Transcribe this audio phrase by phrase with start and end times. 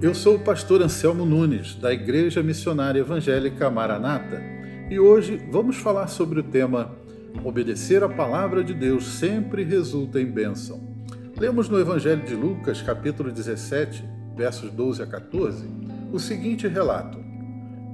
[0.00, 4.40] eu sou o pastor Anselmo Nunes, da Igreja Missionária Evangélica Maranata,
[4.88, 6.92] e hoje vamos falar sobre o tema
[7.42, 10.80] Obedecer a palavra de Deus sempre resulta em bênção.
[11.36, 14.04] Lemos no Evangelho de Lucas, capítulo 17,
[14.36, 15.68] versos 12 a 14,
[16.12, 17.18] o seguinte relato: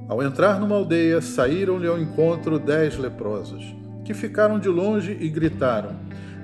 [0.06, 3.74] Ao entrar numa aldeia, saíram-lhe ao encontro dez leprosos,
[4.04, 5.96] que ficaram de longe e gritaram: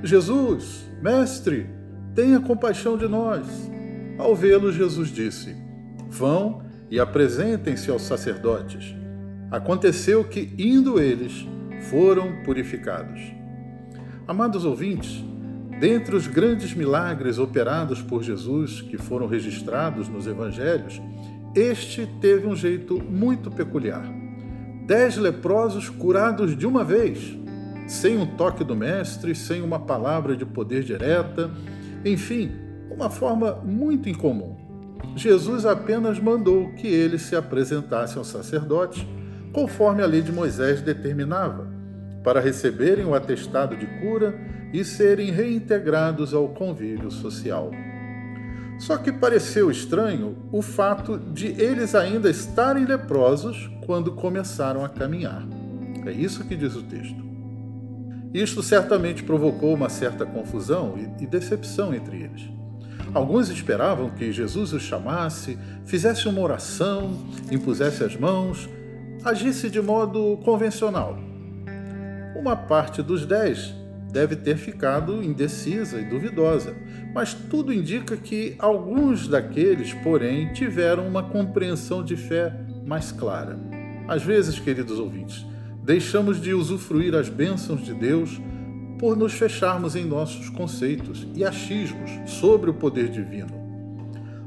[0.02, 1.66] Jesus, mestre,
[2.14, 3.70] tenha compaixão de nós.
[4.20, 5.56] Ao vê-lo, Jesus disse:
[6.10, 8.94] Vão e apresentem-se aos sacerdotes.
[9.50, 11.48] Aconteceu que, indo eles,
[11.88, 13.18] foram purificados.
[14.28, 15.24] Amados ouvintes,
[15.80, 21.00] dentre os grandes milagres operados por Jesus que foram registrados nos evangelhos,
[21.56, 24.04] este teve um jeito muito peculiar.
[24.86, 27.38] Dez leprosos curados de uma vez,
[27.88, 31.50] sem um toque do Mestre, sem uma palavra de poder direta,
[32.04, 34.56] enfim, uma forma muito incomum.
[35.16, 39.08] Jesus apenas mandou que eles se apresentassem ao sacerdote,
[39.52, 41.66] conforme a lei de Moisés determinava,
[42.22, 44.34] para receberem o atestado de cura
[44.72, 47.70] e serem reintegrados ao convívio social.
[48.78, 55.46] Só que pareceu estranho o fato de eles ainda estarem leprosos quando começaram a caminhar.
[56.06, 57.22] É isso que diz o texto.
[58.32, 62.59] Isto certamente provocou uma certa confusão e decepção entre eles.
[63.12, 67.16] Alguns esperavam que Jesus os chamasse, fizesse uma oração,
[67.50, 68.68] impusesse as mãos,
[69.24, 71.18] agisse de modo convencional.
[72.36, 73.74] Uma parte dos dez
[74.12, 76.74] deve ter ficado indecisa e duvidosa,
[77.14, 82.52] mas tudo indica que alguns daqueles, porém, tiveram uma compreensão de fé
[82.86, 83.58] mais clara.
[84.08, 85.46] Às vezes, queridos ouvintes,
[85.84, 88.40] deixamos de usufruir as bênçãos de Deus
[89.00, 93.48] por nos fecharmos em nossos conceitos e achismos sobre o poder divino.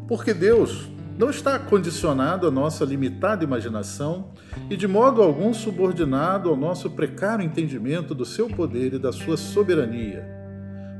[0.08, 4.27] Porque Deus não está condicionado à nossa limitada imaginação
[4.70, 9.38] e de modo algum subordinado ao nosso precário entendimento do seu poder e da sua
[9.38, 10.23] soberania.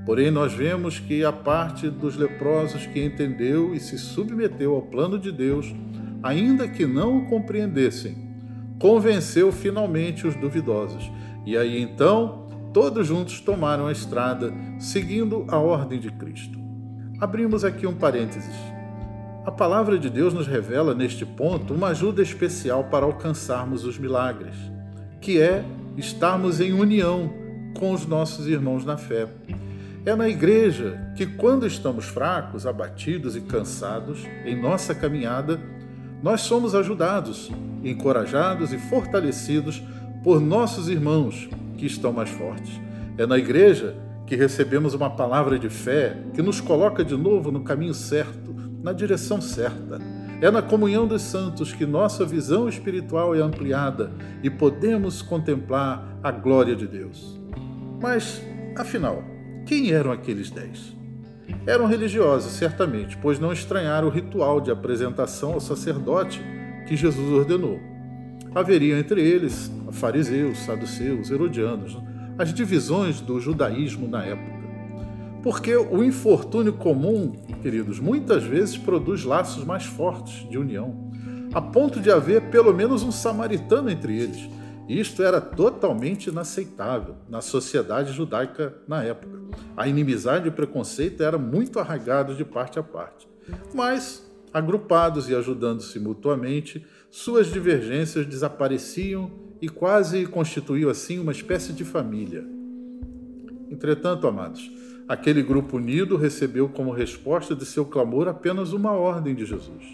[0.04, 5.20] Porém, nós vemos que a parte dos leprosos que entendeu e se submeteu ao plano
[5.20, 5.72] de Deus,
[6.24, 8.18] ainda que não o compreendessem,
[8.80, 11.12] convenceu finalmente os duvidosos.
[11.46, 12.43] E aí então
[12.74, 16.58] todos juntos tomaram a estrada, seguindo a ordem de Cristo.
[17.22, 18.56] Abrimos aqui um parênteses.
[19.46, 24.56] A palavra de Deus nos revela neste ponto uma ajuda especial para alcançarmos os milagres,
[25.22, 25.64] que é
[25.96, 27.32] estarmos em união
[27.78, 29.28] com os nossos irmãos na fé.
[30.06, 35.62] É na igreja que, quando estamos fracos, abatidos e cansados em nossa caminhada,
[36.22, 37.52] nós somos ajudados,
[37.84, 39.82] encorajados e fortalecidos
[40.24, 42.80] por nossos irmãos que estão mais fortes.
[43.18, 43.96] É na igreja
[44.26, 48.94] que recebemos uma palavra de fé que nos coloca de novo no caminho certo, na
[48.94, 50.00] direção certa.
[50.42, 56.32] É na comunhão dos santos que nossa visão espiritual é ampliada e podemos contemplar a
[56.32, 57.40] glória de Deus.
[58.02, 58.42] Mas,
[58.76, 59.24] afinal,
[59.66, 60.94] quem eram aqueles dez?
[61.66, 66.42] Eram religiosos, certamente, pois não estranharam o ritual de apresentação ao sacerdote
[66.88, 67.80] que Jesus ordenou.
[68.54, 71.98] Haveria entre eles fariseus, saduceus, herodianos,
[72.38, 74.64] as divisões do judaísmo na época.
[75.42, 81.12] Porque o infortúnio comum, queridos, muitas vezes produz laços mais fortes de união,
[81.54, 84.50] a ponto de haver pelo menos um samaritano entre eles.
[84.88, 89.40] Isto era totalmente inaceitável na sociedade judaica na época.
[89.78, 93.28] A inimizade e o preconceito eram muito arraigados de parte a parte.
[93.74, 101.86] Mas, agrupados e ajudando-se mutuamente, suas divergências desapareciam e quase constituiu assim uma espécie de
[101.86, 102.46] família.
[103.72, 104.70] Entretanto, amados,
[105.08, 109.86] aquele grupo unido recebeu como resposta de seu clamor apenas uma ordem de Jesus.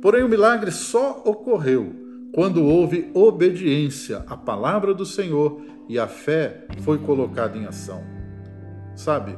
[0.00, 1.94] Porém, o milagre só ocorreu
[2.32, 8.02] quando houve obediência à palavra do Senhor e a fé foi colocada em ação.
[8.96, 9.36] Sabe,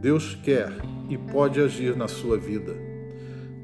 [0.00, 0.72] Deus quer
[1.08, 2.74] e pode agir na sua vida,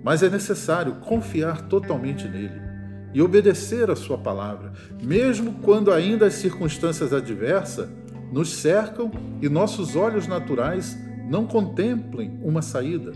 [0.04, 2.65] mas é necessário confiar totalmente nele
[3.12, 4.72] e obedecer a Sua palavra,
[5.02, 7.88] mesmo quando ainda as circunstâncias adversas
[8.32, 9.10] nos cercam
[9.40, 10.96] e nossos olhos naturais
[11.28, 13.12] não contemplem uma saída.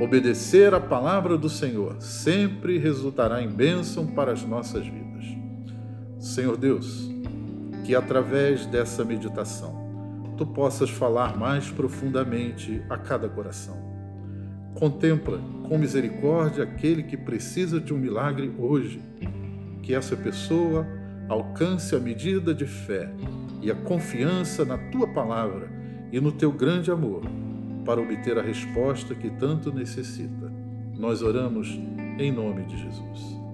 [0.00, 5.24] Obedecer a palavra do Senhor sempre resultará em bênção para as nossas vidas.
[6.18, 7.10] Senhor Deus,
[7.84, 9.86] que através dessa meditação
[10.36, 13.95] tu possas falar mais profundamente a cada coração.
[14.76, 19.00] Contempla com misericórdia aquele que precisa de um milagre hoje.
[19.82, 20.86] Que essa pessoa
[21.28, 23.10] alcance a medida de fé
[23.62, 25.70] e a confiança na tua palavra
[26.12, 27.22] e no teu grande amor
[27.86, 30.52] para obter a resposta que tanto necessita.
[30.94, 31.68] Nós oramos
[32.18, 33.45] em nome de Jesus.